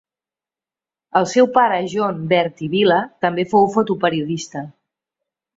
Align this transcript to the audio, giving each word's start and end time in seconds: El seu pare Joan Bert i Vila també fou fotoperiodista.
El 1.19 1.27
seu 1.33 1.49
pare 1.57 1.77
Joan 1.93 2.23
Bert 2.33 2.65
i 2.69 2.71
Vila 2.73 2.99
també 3.27 3.47
fou 3.55 3.71
fotoperiodista. 3.77 4.69